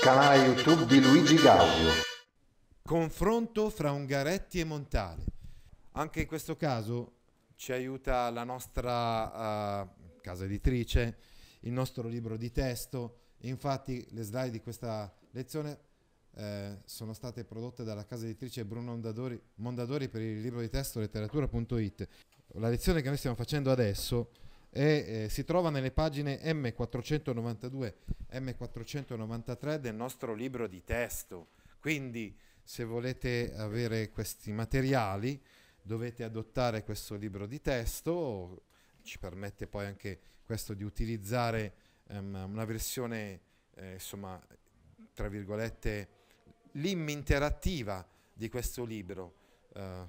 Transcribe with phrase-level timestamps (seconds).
[0.00, 1.90] Canale YouTube di Luigi Gaudio.
[2.82, 5.24] Confronto fra Ungaretti e Montale.
[5.92, 7.18] Anche in questo caso
[7.54, 9.88] ci aiuta la nostra uh,
[10.22, 11.18] casa editrice,
[11.60, 13.18] il nostro libro di testo.
[13.42, 15.78] Infatti le slide di questa lezione
[16.34, 20.98] eh, sono state prodotte dalla casa editrice Bruno Mondadori, Mondadori per il libro di testo
[20.98, 22.08] letteratura.it.
[22.54, 24.30] La lezione che noi stiamo facendo adesso
[24.70, 27.94] è, eh, si trova nelle pagine M492
[28.32, 31.48] M493 del nostro libro di testo.
[31.80, 35.42] Quindi se volete avere questi materiali
[35.82, 38.62] dovete adottare questo libro di testo,
[39.02, 41.74] ci permette poi anche questo di utilizzare
[42.08, 43.40] um, una versione,
[43.74, 44.40] eh, insomma,
[45.14, 46.08] tra virgolette,
[46.72, 49.34] l'im interattiva di questo libro,
[49.74, 50.04] eh,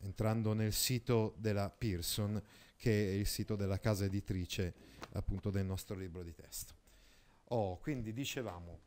[0.00, 2.42] entrando nel sito della Pearson,
[2.78, 4.72] che è il sito della casa editrice
[5.14, 6.74] appunto del nostro libro di testo.
[7.48, 8.80] Oh, quindi dicevamo,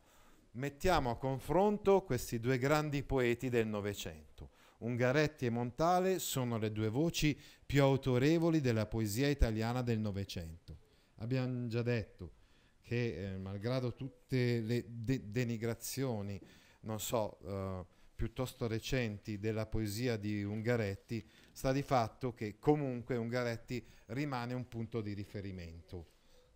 [0.52, 4.52] mettiamo a confronto questi due grandi poeti del Novecento.
[4.80, 10.78] Ungaretti e Montale sono le due voci più autorevoli della poesia italiana del Novecento.
[11.16, 12.31] Abbiamo già detto
[12.80, 16.39] che, eh, malgrado tutte le de- denigrazioni,
[16.81, 21.28] non so, eh, piuttosto recenti della poesia di Ungaretti,
[21.62, 26.08] sta di fatto che comunque Ungaretti rimane un punto di riferimento.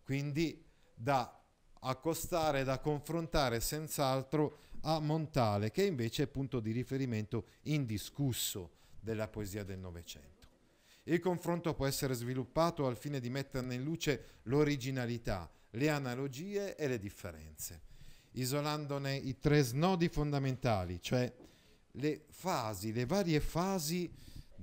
[0.03, 1.43] Quindi da
[1.81, 9.63] accostare, da confrontare senz'altro a Montale, che invece è punto di riferimento indiscusso della poesia
[9.63, 10.47] del Novecento.
[11.03, 16.87] Il confronto può essere sviluppato al fine di metterne in luce l'originalità, le analogie e
[16.87, 17.81] le differenze,
[18.31, 21.31] isolandone i tre snodi fondamentali, cioè
[21.91, 24.11] le fasi, le varie fasi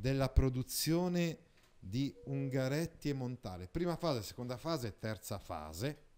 [0.02, 1.38] della produzione
[1.78, 3.68] di Ungaretti e Montale.
[3.68, 6.10] Prima fase, seconda fase, terza fase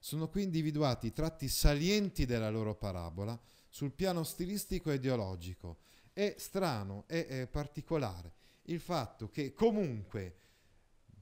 [0.00, 5.78] sono qui individuati i tratti salienti della loro parabola sul piano stilistico e ideologico.
[6.12, 10.40] È strano, è, è particolare il fatto che comunque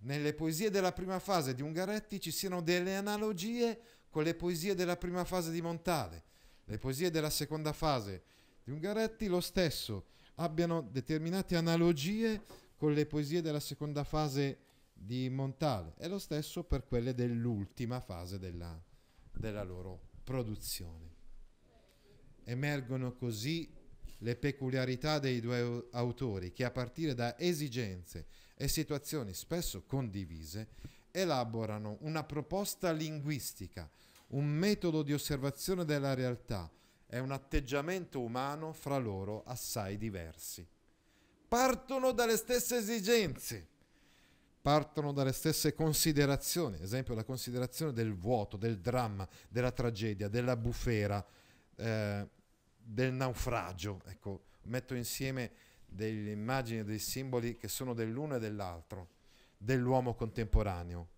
[0.04, 3.78] nelle poesie della prima fase di Ungaretti ci siano delle analogie
[4.08, 6.24] con le poesie della prima fase di Montale.
[6.64, 8.22] Le poesie della seconda fase
[8.62, 12.42] di Ungaretti lo stesso abbiano determinate analogie
[12.76, 14.58] con le poesie della seconda fase
[14.92, 18.80] di Montale e lo stesso per quelle dell'ultima fase della,
[19.32, 21.12] della loro produzione.
[22.44, 23.70] Emergono così
[24.18, 30.68] le peculiarità dei due autori che a partire da esigenze e situazioni spesso condivise
[31.10, 33.88] elaborano una proposta linguistica,
[34.28, 36.70] un metodo di osservazione della realtà
[37.06, 40.66] e un atteggiamento umano fra loro assai diversi.
[41.46, 43.68] Partono dalle stesse esigenze
[44.64, 50.56] partono dalle stesse considerazioni, ad esempio la considerazione del vuoto, del dramma, della tragedia, della
[50.56, 51.22] bufera,
[51.76, 52.26] eh,
[52.78, 54.00] del naufragio.
[54.06, 55.50] Ecco, metto insieme
[55.84, 59.08] delle immagini, dei simboli che sono dell'uno e dell'altro,
[59.58, 61.08] dell'uomo contemporaneo,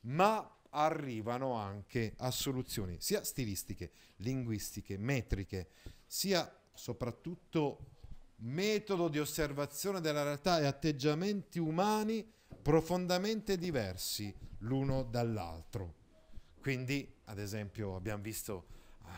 [0.00, 0.44] ma
[0.74, 5.68] arrivano anche a soluzioni sia stilistiche, linguistiche, metriche,
[6.04, 7.92] sia soprattutto
[8.38, 12.28] metodo di osservazione della realtà e atteggiamenti umani
[12.60, 15.94] profondamente diversi l'uno dall'altro.
[16.60, 18.66] Quindi, ad esempio, abbiamo visto,
[19.02, 19.08] uh,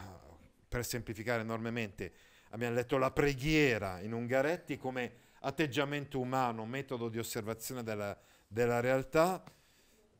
[0.68, 2.12] per semplificare enormemente,
[2.50, 8.18] abbiamo letto la preghiera in Ungaretti come atteggiamento umano, metodo di osservazione della,
[8.48, 9.42] della realtà,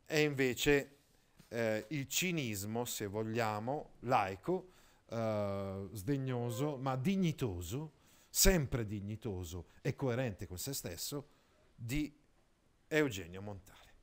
[0.07, 0.96] e invece
[1.49, 4.73] eh, il cinismo, se vogliamo, laico,
[5.09, 7.93] eh, sdegnoso, ma dignitoso,
[8.29, 11.29] sempre dignitoso e coerente con se stesso,
[11.75, 12.15] di
[12.89, 13.95] Eugenio Montale.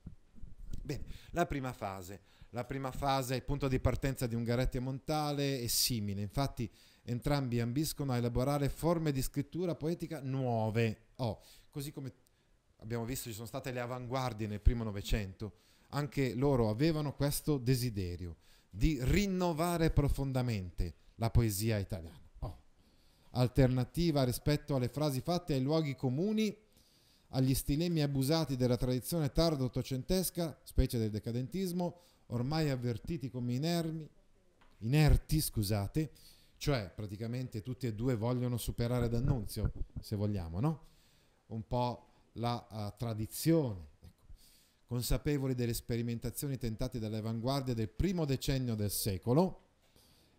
[0.82, 2.22] Bene, la prima fase.
[2.50, 6.22] La prima fase, il punto di partenza di Ungaretti e Montale, è simile.
[6.22, 6.70] Infatti,
[7.04, 11.08] entrambi ambiscono a elaborare forme di scrittura poetica nuove.
[11.16, 12.14] Oh, così come
[12.78, 15.54] abbiamo visto ci sono state le avanguardie nel primo Novecento,
[15.94, 18.38] anche loro avevano questo desiderio
[18.70, 22.20] di rinnovare profondamente la poesia italiana.
[22.40, 22.58] Oh.
[23.32, 26.56] Alternativa rispetto alle frasi fatte ai luoghi comuni
[27.30, 34.08] agli stilemi abusati della tradizione tardo ottocentesca, specie del decadentismo, ormai avvertiti come inermi,
[34.80, 36.12] inerti, scusate,
[36.58, 40.86] cioè praticamente tutti e due vogliono superare D'Annunzio, se vogliamo, no?
[41.48, 43.92] Un po' la uh, tradizione.
[44.94, 49.62] Consapevoli delle sperimentazioni tentate dalle avanguardie del primo decennio del secolo.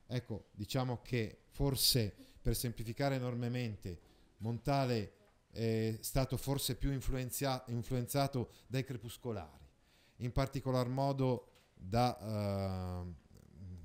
[0.06, 3.98] Ecco, diciamo che forse per semplificare enormemente,
[4.38, 5.12] Montale
[5.50, 9.66] è stato forse più influenzia- influenzato dai crepuscolari,
[10.18, 13.12] in particolar modo da uh,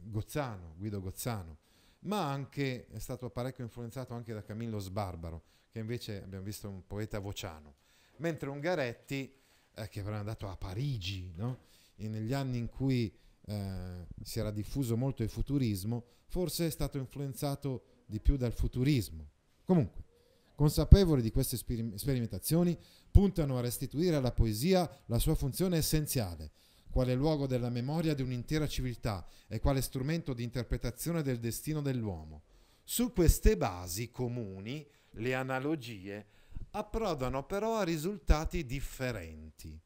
[0.08, 1.58] Gozzano, Guido Gozzano,
[2.02, 6.86] ma anche è stato parecchio influenzato anche da Camillo Sbarbaro, che invece abbiamo visto un
[6.86, 7.74] poeta vociano,
[8.18, 9.39] mentre Ungaretti,
[9.80, 11.68] eh, che era andato a Parigi, no?
[11.96, 13.14] negli anni in cui
[13.46, 19.30] eh, si era diffuso molto il futurismo, forse è stato influenzato di più dal futurismo.
[19.66, 20.04] Comunque,
[20.56, 22.78] consapevoli di queste sperimentazioni,
[23.12, 26.52] puntano a restituire alla poesia la sua funzione essenziale,
[26.90, 32.44] quale luogo della memoria di un'intera civiltà e quale strumento di interpretazione del destino dell'uomo.
[32.84, 36.26] Su queste basi comuni, le analogie
[36.72, 39.80] approdano però a risultati differenti.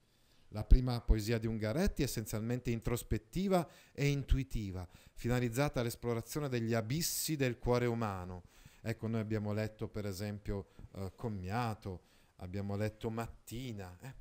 [0.50, 7.58] La prima poesia di Ungaretti è essenzialmente introspettiva e intuitiva, finalizzata all'esplorazione degli abissi del
[7.58, 8.44] cuore umano.
[8.82, 12.04] Ecco, noi abbiamo letto per esempio eh, Commiato,
[12.38, 14.14] abbiamo letto Mattina, eh?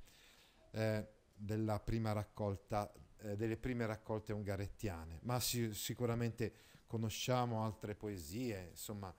[0.71, 6.55] Eh, della prima raccolta, eh, delle prime raccolte ungarettiane, ma si, sicuramente
[6.87, 9.15] conosciamo altre poesie, insomma,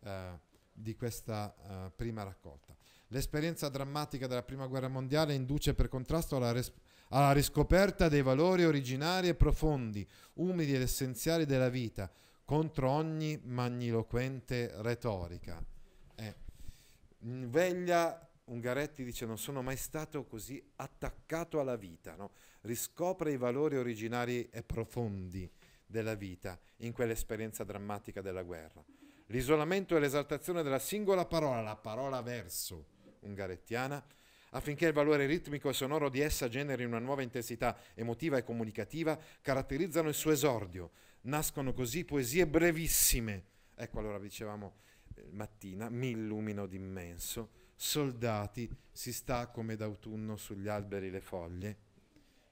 [0.00, 0.38] eh,
[0.74, 2.76] di questa eh, prima raccolta.
[3.08, 6.72] L'esperienza drammatica della Prima Guerra Mondiale induce per contrasto alla, res-
[7.10, 12.10] alla riscoperta dei valori originari e profondi, umili ed essenziali della vita,
[12.44, 15.64] contro ogni magniloquente retorica.
[16.16, 16.34] Eh,
[17.20, 22.32] veglia Ungaretti dice non sono mai stato così attaccato alla vita, no?
[22.62, 25.50] riscopre i valori originari e profondi
[25.86, 28.84] della vita in quell'esperienza drammatica della guerra.
[29.34, 32.86] L'isolamento e l'esaltazione della singola parola, la parola verso
[33.22, 34.00] ungarettiana,
[34.50, 39.18] affinché il valore ritmico e sonoro di essa generi una nuova intensità emotiva e comunicativa,
[39.40, 40.92] caratterizzano il suo esordio.
[41.22, 43.46] Nascono così poesie brevissime.
[43.74, 44.76] Ecco allora dicevamo
[45.16, 51.76] eh, mattina, mi illumino d'immenso soldati, si sta come d'autunno sugli alberi le foglie.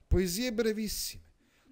[0.09, 1.23] Poesie brevissime,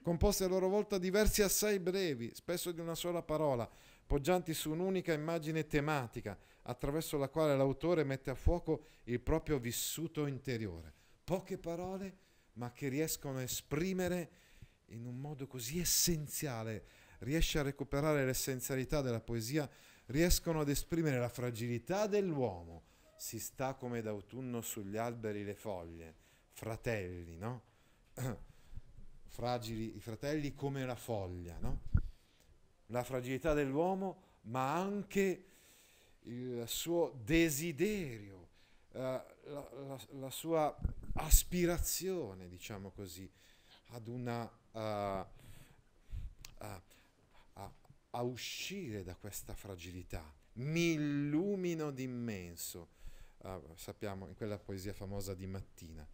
[0.02, 3.68] composte a loro volta di versi assai brevi, spesso di una sola parola,
[4.10, 10.26] poggianti su un'unica immagine tematica, attraverso la quale l'autore mette a fuoco il proprio vissuto
[10.26, 10.92] interiore.
[11.22, 12.16] Poche parole,
[12.54, 14.30] ma che riescono a esprimere
[14.86, 16.86] in un modo così essenziale,
[17.20, 19.70] riesce a recuperare l'essenzialità della poesia,
[20.06, 22.82] riescono ad esprimere la fragilità dell'uomo,
[23.16, 26.16] si sta come d'autunno sugli alberi le foglie,
[26.50, 27.62] fratelli, no?
[29.28, 31.82] Fragili, i fratelli come la foglia, no?
[32.90, 35.44] La fragilità dell'uomo, ma anche
[36.22, 38.48] il suo desiderio,
[38.92, 40.76] uh, la, la, la, sua
[41.14, 43.30] aspirazione, diciamo così,
[43.88, 44.50] ad una...
[44.72, 45.26] Uh,
[46.64, 46.82] uh,
[48.10, 50.24] a uscire da questa fragilità.
[50.54, 52.88] Mi illumino d'immenso
[53.38, 56.06] uh, sappiamo in quella poesia famosa di Mattina.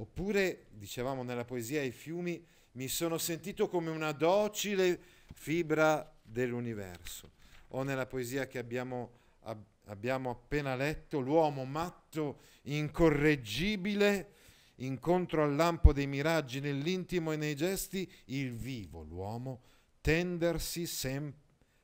[0.00, 5.00] Oppure, dicevamo nella poesia I fiumi, mi sono sentito come una docile
[5.34, 7.32] fibra dell'universo.
[7.68, 14.34] O nella poesia che abbiamo, ab- abbiamo appena letto, l'uomo matto, incorreggibile,
[14.76, 19.62] incontro al lampo dei miraggi nell'intimo e nei gesti, il vivo, l'uomo,
[20.00, 21.34] tendersi sem-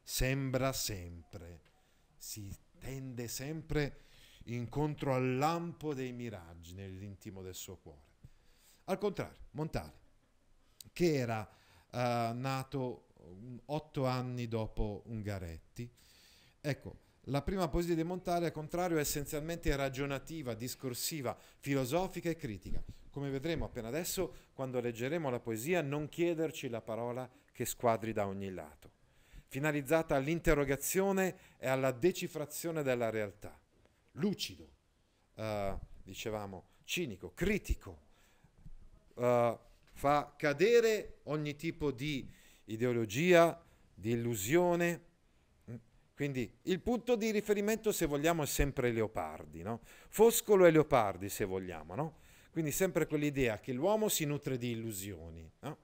[0.00, 1.62] sembra sempre,
[2.16, 4.02] si tende sempre
[4.44, 8.12] incontro al lampo dei miraggi nell'intimo del suo cuore.
[8.84, 9.92] Al contrario, Montale,
[10.92, 11.96] che era uh,
[12.36, 13.06] nato
[13.66, 15.90] otto anni dopo Ungaretti,
[16.60, 22.82] ecco, la prima poesia di Montale, al contrario, è essenzialmente ragionativa, discorsiva, filosofica e critica.
[23.10, 28.26] Come vedremo appena adesso, quando leggeremo la poesia, non chiederci la parola che squadri da
[28.26, 28.90] ogni lato,
[29.46, 33.58] finalizzata all'interrogazione e alla decifrazione della realtà
[34.14, 34.70] lucido,
[35.34, 37.98] uh, dicevamo, cinico, critico,
[39.14, 39.58] uh,
[39.92, 42.28] fa cadere ogni tipo di
[42.64, 43.62] ideologia,
[43.94, 45.12] di illusione.
[46.14, 49.80] Quindi il punto di riferimento, se vogliamo, è sempre Leopardi, no?
[50.08, 52.18] Foscolo e Leopardi, se vogliamo, no?
[52.52, 55.78] Quindi sempre quell'idea che l'uomo si nutre di illusioni, no?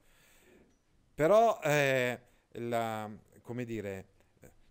[1.14, 2.20] Però, eh,
[2.52, 3.10] la,
[3.42, 4.06] come dire,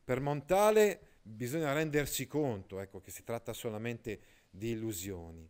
[0.03, 4.19] per Montale bisogna rendersi conto ecco, che si tratta solamente
[4.49, 5.49] di illusioni.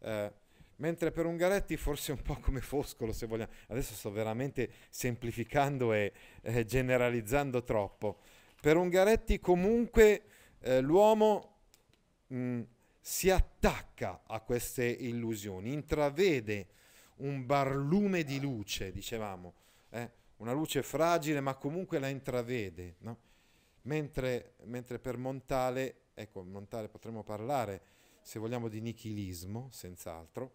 [0.00, 0.32] Eh,
[0.80, 3.52] Mentre per Ungaretti forse un po' come Foscolo, se vogliamo.
[3.68, 8.20] Adesso sto veramente semplificando e eh, generalizzando troppo.
[8.60, 10.22] Per Ungaretti comunque
[10.60, 11.56] eh, l'uomo
[12.28, 12.62] mh,
[12.98, 16.68] si attacca a queste illusioni, intravede
[17.16, 19.52] un barlume di luce, dicevamo,
[19.90, 20.10] eh?
[20.38, 22.96] una luce fragile ma comunque la intravede.
[23.00, 23.18] No?
[23.82, 27.82] Mentre, mentre per Montale, ecco, Montale potremmo parlare
[28.22, 30.52] se vogliamo di nichilismo, senz'altro,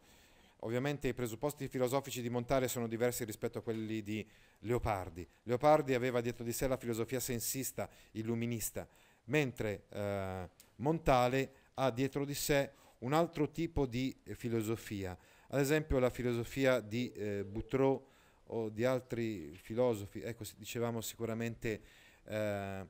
[0.66, 4.28] Ovviamente i presupposti filosofici di Montale sono diversi rispetto a quelli di
[4.60, 5.28] Leopardi.
[5.44, 8.88] Leopardi aveva dietro di sé la filosofia sensista, illuminista,
[9.26, 15.16] mentre eh, Montale ha dietro di sé un altro tipo di filosofia,
[15.50, 18.04] ad esempio la filosofia di eh, Boutreau
[18.48, 21.82] o di altri filosofi, ecco, dicevamo sicuramente
[22.24, 22.88] eh,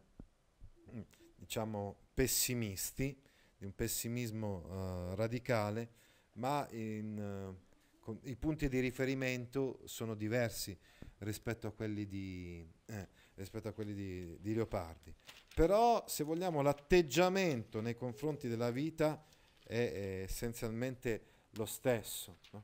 [1.36, 3.18] diciamo pessimisti,
[3.58, 5.90] di un pessimismo eh, radicale,
[6.34, 10.78] ma in, uh, con, i punti di riferimento sono diversi
[11.20, 15.14] rispetto a quelli di, eh, rispetto a quelli di, di Leopardi.
[15.54, 19.24] Però, se vogliamo, l'atteggiamento nei confronti della vita
[19.64, 22.40] è, è essenzialmente lo stesso.
[22.52, 22.64] No?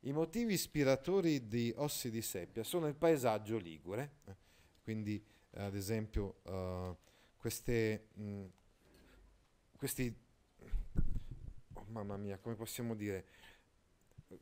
[0.00, 4.36] I motivi ispiratori di Ossi di Seppia sono il paesaggio ligure, eh?
[4.82, 5.22] quindi
[5.52, 6.96] ad esempio uh,
[7.44, 8.44] queste, mh,
[9.76, 10.16] questi
[11.88, 13.26] mamma mia, come possiamo dire,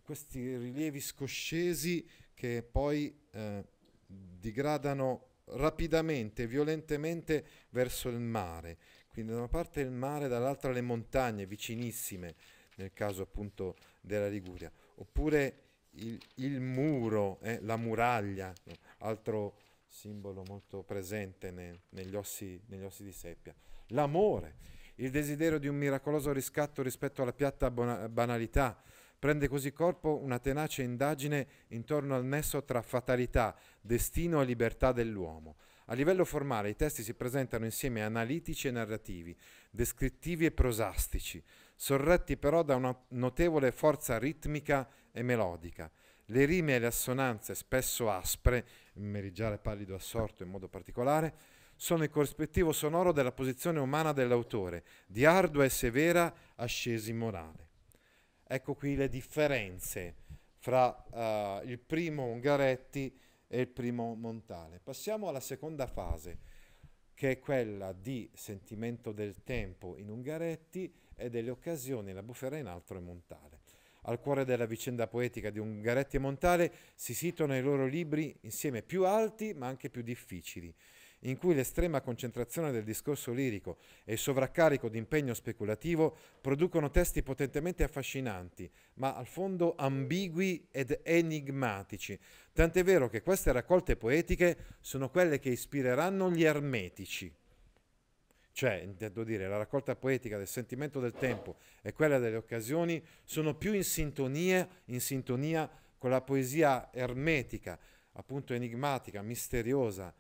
[0.03, 3.65] questi rilievi scoscesi che poi eh,
[4.07, 8.79] digradano rapidamente, violentemente verso il mare.
[9.09, 12.37] Quindi da una parte il mare, dall'altra le montagne vicinissime,
[12.77, 14.71] nel caso appunto della Liguria.
[14.95, 15.63] Oppure
[15.95, 18.55] il, il muro, eh, la muraglia,
[18.99, 19.62] altro
[19.93, 23.55] simbolo molto presente ne, negli, ossi, negli ossi di seppia.
[23.89, 24.57] L'amore
[24.97, 28.83] il desiderio di un miracoloso riscatto rispetto alla piatta bona- banalità.
[29.19, 35.57] Prende così corpo una tenace indagine intorno al nesso tra fatalità, destino e libertà dell'uomo.
[35.87, 39.37] A livello formale i testi si presentano insieme analitici e narrativi,
[39.71, 41.43] descrittivi e prosastici,
[41.75, 45.91] sorretti però da una notevole forza ritmica e melodica.
[46.27, 51.35] Le rime e le assonanze, spesso aspre, il merigiale pallido assorto in modo particolare,
[51.75, 57.71] sono il corrispettivo sonoro della posizione umana dell'autore, di ardua e severa ascesi morale.
[58.47, 60.15] Ecco qui le differenze
[60.59, 64.79] fra uh, il primo Ungaretti e il primo Montale.
[64.79, 66.39] Passiamo alla seconda fase,
[67.15, 72.67] che è quella di sentimento del tempo in Ungaretti e delle occasioni, la bufera in
[72.67, 73.62] altro e Montale.
[74.03, 78.83] Al cuore della vicenda poetica di Ungaretti e Montale si situano i loro libri insieme
[78.83, 80.75] più alti ma anche più difficili
[81.23, 87.23] in cui l'estrema concentrazione del discorso lirico e il sovraccarico di impegno speculativo producono testi
[87.23, 92.19] potentemente affascinanti, ma al fondo ambigui ed enigmatici.
[92.53, 97.33] Tant'è vero che queste raccolte poetiche sono quelle che ispireranno gli ermetici.
[98.53, 103.55] Cioè, intendo dire, la raccolta poetica del sentimento del tempo e quella delle occasioni sono
[103.55, 107.79] più in sintonia, in sintonia con la poesia ermetica,
[108.13, 110.15] appunto enigmatica, misteriosa,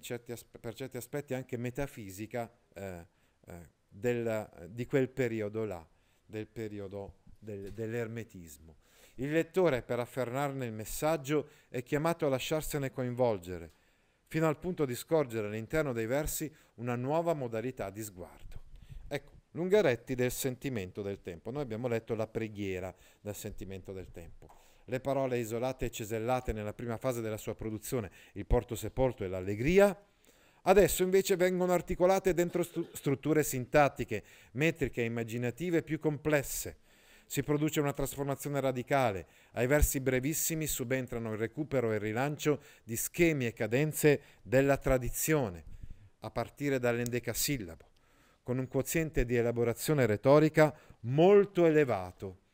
[0.00, 3.06] certi aspe- per certi aspetti anche metafisica eh,
[3.46, 5.86] eh, del, di quel periodo là,
[6.26, 8.76] del periodo del, dell'ermetismo.
[9.14, 13.72] Il lettore, per afferrarne il messaggio, è chiamato a lasciarsene coinvolgere,
[14.28, 18.60] fino al punto di scorgere all'interno dei versi una nuova modalità di sguardo.
[19.08, 21.50] Ecco, Lungaretti del sentimento del tempo.
[21.50, 26.72] Noi abbiamo letto la preghiera del sentimento del tempo le parole isolate e cesellate nella
[26.72, 29.96] prima fase della sua produzione, il porto sepolto e l'allegria,
[30.62, 36.78] adesso invece vengono articolate dentro stru- strutture sintattiche, metriche e immaginative più complesse.
[37.28, 42.96] Si produce una trasformazione radicale, ai versi brevissimi subentrano il recupero e il rilancio di
[42.96, 45.62] schemi e cadenze della tradizione,
[46.20, 47.86] a partire dall'endecasillabo,
[48.42, 52.46] con un quoziente di elaborazione retorica molto elevato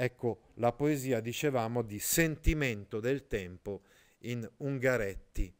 [0.00, 3.82] Ecco la poesia, dicevamo, di sentimento del tempo
[4.18, 5.52] in Ungaretti.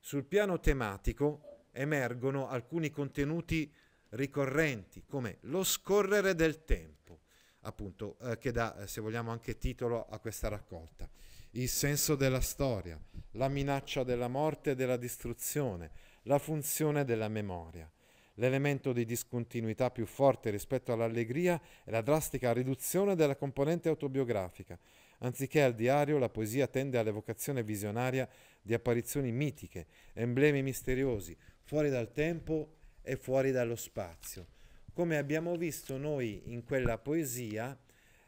[0.00, 3.72] Sul piano tematico emergono alcuni contenuti
[4.08, 7.20] ricorrenti, come lo scorrere del tempo,
[7.64, 11.08] appunto, eh, che dà, eh, se vogliamo, anche titolo a questa raccolta.
[11.50, 13.00] Il senso della storia,
[13.32, 15.90] la minaccia della morte e della distruzione,
[16.22, 17.90] la funzione della memoria.
[18.38, 24.76] L'elemento di discontinuità più forte rispetto all'allegria è la drastica riduzione della componente autobiografica.
[25.18, 28.28] Anziché al diario, la poesia tende all'evocazione visionaria
[28.60, 34.53] di apparizioni mitiche, emblemi misteriosi, fuori dal tempo e fuori dallo spazio.
[34.94, 37.76] Come abbiamo visto noi in quella poesia,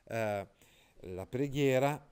[0.08, 0.46] eh,
[0.98, 2.04] la preghiera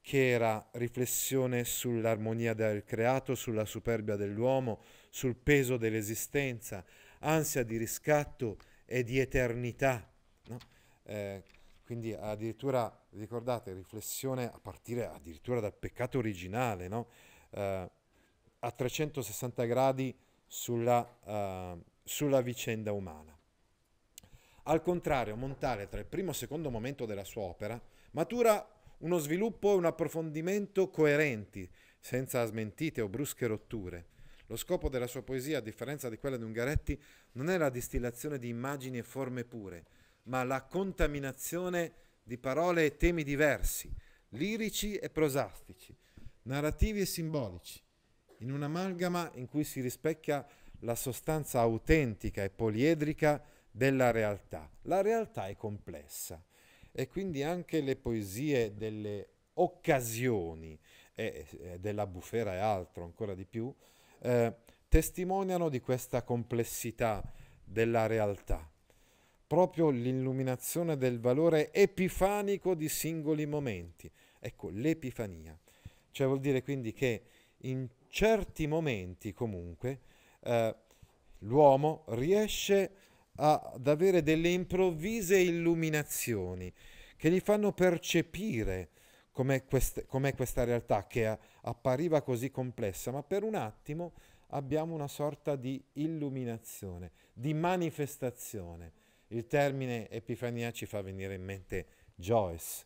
[0.00, 6.84] che era riflessione sull'armonia del creato, sulla superbia dell'uomo, sul peso dell'esistenza,
[7.20, 10.12] ansia di riscatto e di eternità.
[10.46, 10.58] No?
[11.04, 11.44] Eh,
[11.84, 17.06] quindi addirittura, ricordate, riflessione a partire addirittura dal peccato originale, no?
[17.50, 17.90] eh,
[18.58, 20.12] a 360 gradi
[20.48, 23.39] sulla, uh, sulla vicenda umana.
[24.70, 27.80] Al contrario, Montale, tra il primo e il secondo momento della sua opera,
[28.12, 28.64] matura
[28.98, 34.06] uno sviluppo e un approfondimento coerenti, senza smentite o brusche rotture.
[34.46, 36.96] Lo scopo della sua poesia, a differenza di quella di Ungaretti,
[37.32, 39.86] non è la distillazione di immagini e forme pure,
[40.24, 43.92] ma la contaminazione di parole e temi diversi,
[44.30, 45.92] lirici e prosastici,
[46.42, 47.82] narrativi e simbolici,
[48.38, 50.46] in un'amalgama in cui si rispecchia
[50.82, 54.70] la sostanza autentica e poliedrica della realtà.
[54.82, 56.42] La realtà è complessa
[56.92, 60.78] e quindi anche le poesie delle occasioni
[61.14, 63.72] e, e della bufera e altro ancora di più
[64.20, 64.54] eh,
[64.88, 67.22] testimoniano di questa complessità
[67.64, 68.68] della realtà.
[69.46, 74.10] Proprio l'illuminazione del valore epifanico di singoli momenti.
[74.38, 75.58] Ecco, l'epifania.
[76.10, 77.22] Cioè vuol dire quindi che
[77.62, 80.00] in certi momenti comunque
[80.40, 80.74] eh,
[81.38, 82.90] l'uomo riesce
[83.40, 86.72] ad avere delle improvvise illuminazioni
[87.16, 88.90] che gli fanno percepire
[89.32, 94.12] com'è, quest- com'è questa realtà che appariva così complessa, ma per un attimo
[94.48, 98.92] abbiamo una sorta di illuminazione, di manifestazione.
[99.28, 102.84] Il termine Epifania ci fa venire in mente Joyce.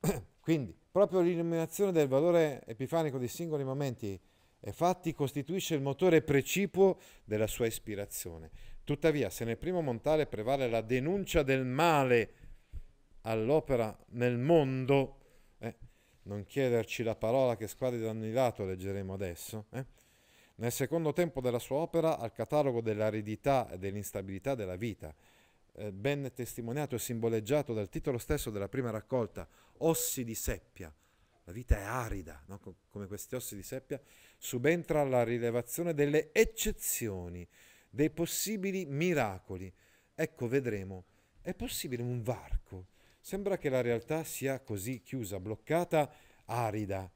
[0.40, 4.18] Quindi, proprio l'illuminazione del valore epifanico di singoli momenti
[4.60, 8.50] e fatti costituisce il motore precipuo della sua ispirazione.
[8.84, 12.34] Tuttavia, se nel primo montale prevale la denuncia del male
[13.22, 15.16] all'opera nel mondo,
[15.58, 15.74] eh,
[16.24, 19.86] non chiederci la parola che squadri da ogni lato leggeremo adesso, eh?
[20.56, 25.14] nel secondo tempo della sua opera al catalogo dell'aridità e dell'instabilità della vita,
[25.76, 30.94] eh, ben testimoniato e simboleggiato dal titolo stesso della prima raccolta, Ossi di seppia.
[31.46, 32.60] La vita è arida, no?
[32.88, 34.00] come questi ossi di seppia,
[34.38, 37.46] subentra la rilevazione delle eccezioni,
[37.94, 39.72] dei possibili miracoli.
[40.14, 41.04] Ecco, vedremo,
[41.40, 42.88] è possibile un varco.
[43.20, 46.12] Sembra che la realtà sia così chiusa, bloccata,
[46.46, 47.10] arida,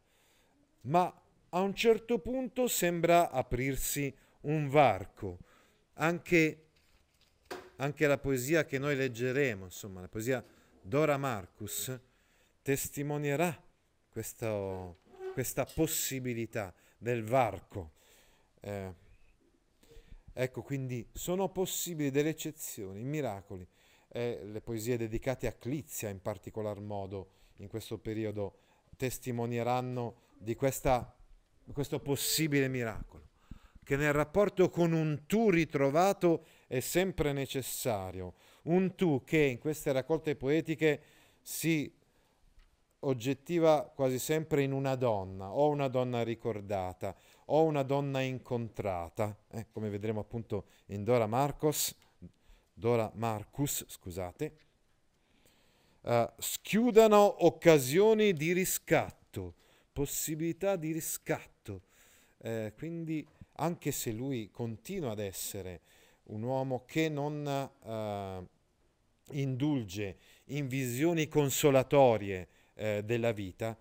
[0.83, 5.38] ma a un certo punto sembra aprirsi un varco.
[5.95, 6.67] Anche,
[7.77, 10.45] anche la poesia che noi leggeremo, insomma, la poesia
[10.81, 11.99] Dora Marcus,
[12.62, 13.61] testimonierà
[14.09, 15.01] questo,
[15.33, 17.93] questa possibilità del varco.
[18.61, 19.07] Eh,
[20.40, 23.66] Ecco, quindi sono possibili delle eccezioni, miracoli.
[24.07, 28.59] Eh, le poesie dedicate a Clizia in particolar modo in questo periodo
[28.96, 31.12] testimonieranno di questa,
[31.72, 33.31] questo possibile miracolo,
[33.83, 39.90] che nel rapporto con un tu ritrovato è sempre necessario, un tu che in queste
[39.90, 41.03] raccolte poetiche
[41.42, 41.92] si
[43.01, 47.14] oggettiva quasi sempre in una donna, o una donna ricordata,
[47.50, 51.94] o una donna incontrata, eh, come vedremo appunto in Dora Marcos,
[52.72, 54.58] Dora Marcus, scusate,
[56.02, 59.54] uh, schiudano occasioni di riscatto,
[59.92, 61.82] possibilità di riscatto.
[62.40, 65.80] Eh, quindi anche se lui continua ad essere
[66.24, 73.76] un uomo che non uh, indulge in visioni consolatorie eh, della vita,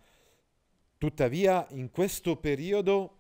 [0.97, 3.16] tuttavia in questo periodo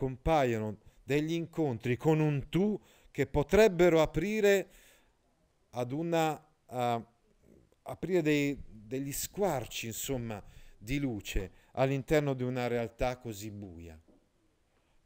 [0.00, 4.68] compaiono degli incontri con un tu che potrebbero aprire
[5.72, 7.04] ad una uh,
[7.82, 10.42] aprire dei, degli squarci insomma
[10.78, 14.00] di luce all'interno di una realtà così buia.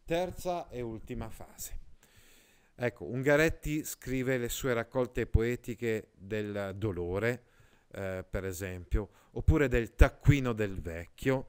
[0.04, 1.80] Terza e ultima fase.
[2.76, 7.46] Ecco, Ungaretti scrive le sue raccolte poetiche del dolore,
[7.90, 11.48] eh, per esempio, oppure del taccuino del vecchio,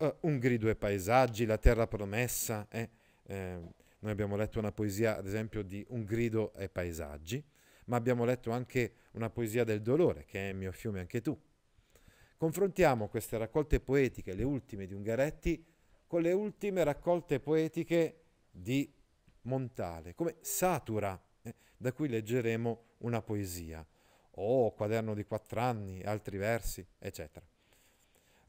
[0.00, 2.66] uh, Un grido ai paesaggi, La terra promessa.
[2.68, 2.88] Eh,
[3.24, 3.60] eh,
[4.00, 7.42] noi abbiamo letto una poesia, ad esempio, di Un grido ai paesaggi,
[7.86, 11.38] ma abbiamo letto anche una poesia del dolore, che è Mio fiume anche tu.
[12.36, 15.64] Confrontiamo queste raccolte poetiche, le ultime di Ungaretti,
[16.06, 18.90] con le ultime raccolte poetiche di
[19.42, 23.86] Montale, come Satura, eh, da cui leggeremo una poesia,
[24.32, 27.49] o Quaderno di quattro anni, altri versi, eccetera.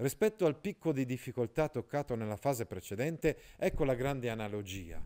[0.01, 4.99] Rispetto al picco di difficoltà toccato nella fase precedente, ecco la grande analogia.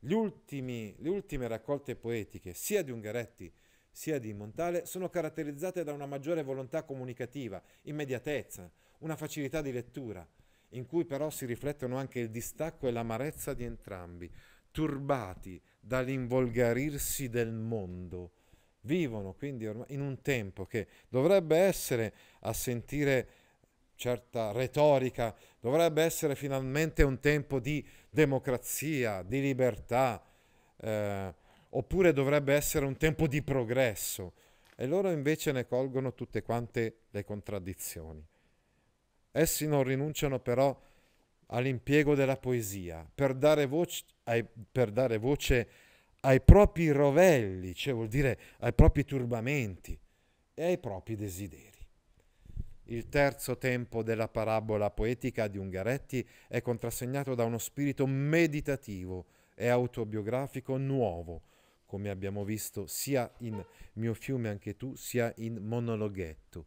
[0.00, 3.52] Ultimi, le ultime raccolte poetiche, sia di Ungaretti
[3.90, 10.26] sia di Montale sono caratterizzate da una maggiore volontà comunicativa, immediatezza, una facilità di lettura,
[10.70, 14.32] in cui però si riflettono anche il distacco e l'amarezza di entrambi,
[14.70, 18.32] turbati dall'involgarirsi del mondo.
[18.82, 23.39] Vivono quindi ormai in un tempo che dovrebbe essere a sentire
[24.00, 30.24] certa retorica, dovrebbe essere finalmente un tempo di democrazia, di libertà,
[30.78, 31.34] eh,
[31.68, 34.32] oppure dovrebbe essere un tempo di progresso.
[34.74, 38.26] E loro invece ne colgono tutte quante le contraddizioni.
[39.32, 40.74] Essi non rinunciano però
[41.48, 45.68] all'impiego della poesia per dare voce ai, per dare voce
[46.20, 49.98] ai propri rovelli, cioè vuol dire ai propri turbamenti
[50.54, 51.69] e ai propri desideri.
[52.90, 59.68] Il terzo tempo della parabola poetica di Ungaretti è contrassegnato da uno spirito meditativo e
[59.68, 61.42] autobiografico nuovo,
[61.86, 66.66] come abbiamo visto sia in Mio fiume anche tu, sia in Monologhetto,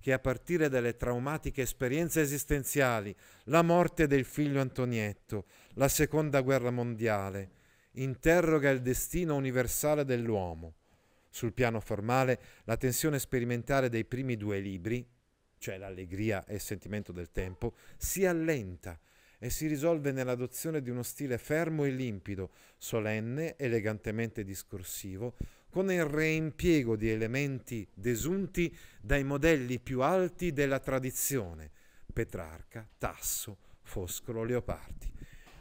[0.00, 5.46] che a partire dalle traumatiche esperienze esistenziali, la morte del figlio Antonietto,
[5.76, 7.50] la seconda guerra mondiale,
[7.92, 10.74] interroga il destino universale dell'uomo.
[11.30, 15.12] Sul piano formale, la tensione sperimentale dei primi due libri,
[15.64, 19.00] cioè l'allegria e il sentimento del tempo, si allenta
[19.38, 25.36] e si risolve nell'adozione di uno stile fermo e limpido, solenne, elegantemente discorsivo,
[25.70, 31.70] con il reimpiego di elementi desunti dai modelli più alti della tradizione,
[32.12, 35.10] Petrarca, Tasso, Foscolo, Leopardi.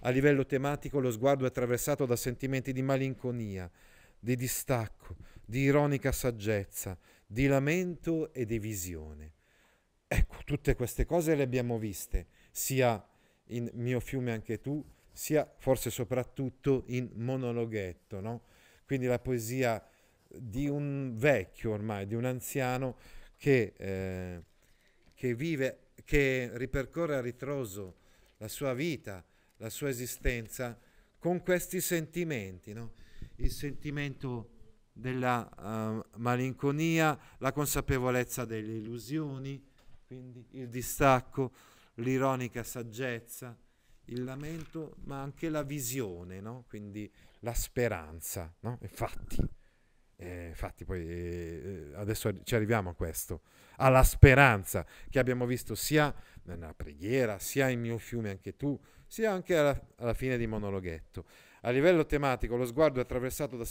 [0.02, 3.72] A livello tematico lo sguardo è attraversato da sentimenti di malinconia,
[4.20, 9.32] di distacco, di ironica saggezza, di lamento e di visione.
[10.16, 13.04] Ecco, tutte queste cose le abbiamo viste, sia
[13.48, 18.44] in Mio fiume anche tu, sia forse soprattutto in Monologhetto, no?
[18.86, 19.84] Quindi la poesia
[20.28, 22.96] di un vecchio ormai, di un anziano
[23.38, 24.44] che, eh,
[25.16, 27.96] che vive, che ripercorre a ritroso
[28.38, 29.26] la sua vita,
[29.58, 30.78] la sua esistenza
[31.18, 32.94] con questi sentimenti, no?
[33.38, 34.50] il sentimento
[34.92, 39.72] della uh, malinconia, la consapevolezza delle illusioni,
[40.14, 41.52] quindi il distacco,
[41.96, 43.58] l'ironica saggezza,
[44.06, 46.66] il lamento, ma anche la visione, no?
[46.68, 48.54] quindi la speranza.
[48.60, 48.78] No?
[48.82, 49.38] Infatti,
[50.18, 53.42] eh, infatti poi eh, adesso ci arriviamo a questo,
[53.78, 59.32] alla speranza che abbiamo visto sia nella preghiera, sia in mio fiume anche tu, sia
[59.32, 61.26] anche alla, alla fine di monologhetto.
[61.66, 63.66] A livello tematico lo sguardo è attraversato da,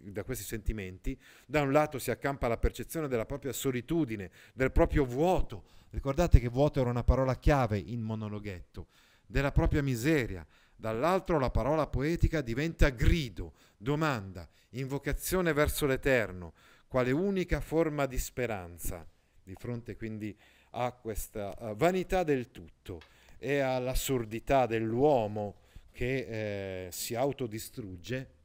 [0.00, 1.18] da, questi sentimenti.
[1.46, 5.64] Da un lato si accampa la percezione della propria solitudine, del proprio vuoto.
[5.90, 8.88] Ricordate che vuoto era una parola chiave in monologhetto,
[9.26, 10.46] della propria miseria.
[10.76, 16.52] Dall'altro la parola poetica diventa grido, domanda, invocazione verso l'Eterno,
[16.88, 19.06] quale unica forma di speranza.
[19.42, 20.36] Di fronte quindi
[20.72, 23.00] a questa uh, vanità del tutto
[23.38, 25.59] e all'assurdità dell'uomo
[25.92, 28.38] che eh, si autodistrugge,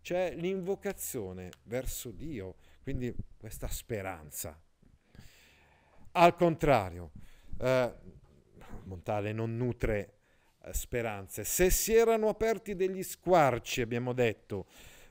[0.00, 4.58] c'è l'invocazione verso Dio, quindi questa speranza.
[6.12, 7.12] Al contrario,
[7.60, 7.92] eh,
[8.84, 10.14] Montale non nutre
[10.62, 11.44] eh, speranze.
[11.44, 14.66] Se si erano aperti degli squarci, abbiamo detto,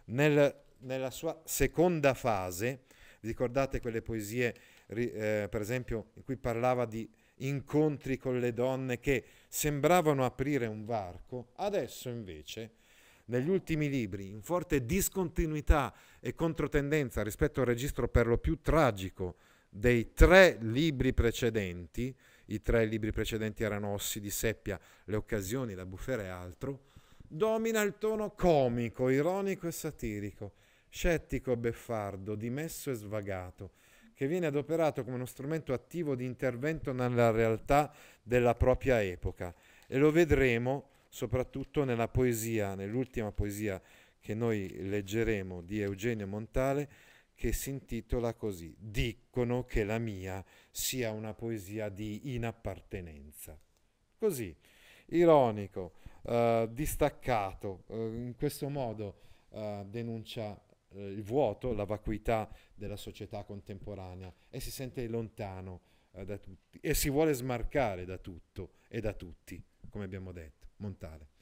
[0.06, 2.86] nel, nella sua seconda fase,
[3.22, 4.56] ricordate quelle poesie,
[4.88, 10.86] eh, per esempio, in cui parlava di incontri con le donne che sembravano aprire un
[10.86, 12.72] varco, adesso invece,
[13.26, 19.36] negli ultimi libri, in forte discontinuità e controtendenza rispetto al registro per lo più tragico
[19.70, 25.86] dei tre libri precedenti, i tre libri precedenti erano Ossi di Seppia, Le occasioni, La
[25.86, 26.86] bufera e altro,
[27.28, 30.54] domina il tono comico, ironico e satirico,
[30.90, 33.72] scettico e beffardo, dimesso e svagato,
[34.18, 39.54] che viene adoperato come uno strumento attivo di intervento nella realtà della propria epoca
[39.86, 43.80] e lo vedremo soprattutto nella poesia, nell'ultima poesia
[44.20, 46.90] che noi leggeremo di Eugenio Montale,
[47.36, 53.56] che si intitola così, Dicono che la mia sia una poesia di inappartenenza.
[54.18, 54.56] Così,
[55.10, 59.20] ironico, eh, distaccato, eh, in questo modo
[59.52, 60.60] eh, denuncia
[60.98, 65.82] eh, il vuoto, la vacuità della società contemporanea e si sente lontano
[66.12, 70.68] eh, da tutti e si vuole smarcare da tutto e da tutti, come abbiamo detto,
[70.78, 71.36] Montale.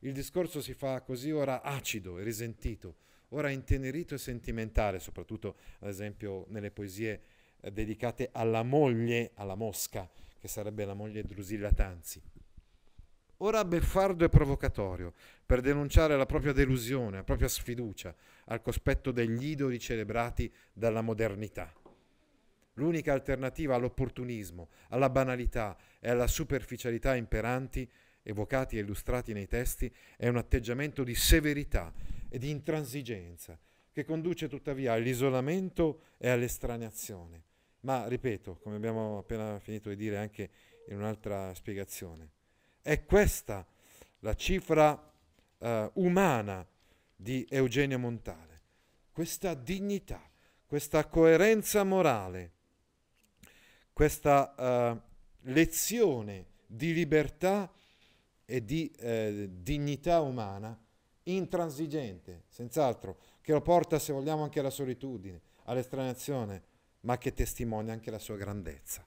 [0.00, 2.96] Il discorso si fa così ora acido e risentito,
[3.30, 7.22] ora intenerito e sentimentale, soprattutto ad esempio nelle poesie
[7.60, 12.22] eh, dedicate alla moglie, alla mosca, che sarebbe la moglie Drusilla Tanzi.
[13.38, 15.12] Ora beffardo e provocatorio
[15.44, 18.14] per denunciare la propria delusione, la propria sfiducia
[18.46, 21.72] al cospetto degli idoli celebrati dalla modernità.
[22.74, 27.90] L'unica alternativa all'opportunismo, alla banalità e alla superficialità imperanti,
[28.22, 31.92] evocati e illustrati nei testi, è un atteggiamento di severità
[32.28, 33.58] e di intransigenza
[33.90, 37.44] che conduce tuttavia all'isolamento e all'estraniazione.
[37.80, 40.50] Ma, ripeto, come abbiamo appena finito di dire anche
[40.88, 42.32] in un'altra spiegazione,
[42.86, 43.66] è questa
[44.20, 45.12] la cifra
[45.58, 46.64] eh, umana
[47.16, 48.60] di Eugenio Montale,
[49.10, 50.22] questa dignità,
[50.64, 52.52] questa coerenza morale,
[53.92, 55.00] questa eh,
[55.50, 57.72] lezione di libertà
[58.44, 60.78] e di eh, dignità umana
[61.24, 66.62] intransigente, senz'altro, che lo porta, se vogliamo, anche alla solitudine, all'estraniazione,
[67.00, 69.04] ma che testimonia anche la sua grandezza.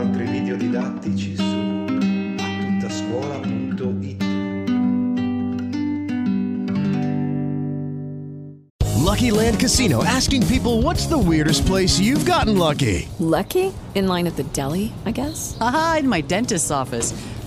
[0.00, 1.42] Altri video didattici su
[2.38, 4.22] attuttascuola.it
[8.96, 13.10] Lucky Land Casino asking people what's the weirdest place you've gotten lucky?
[13.18, 13.74] Lucky?
[13.94, 15.58] In line at the deli, I guess?
[15.60, 17.12] Aha, in my dentist's office.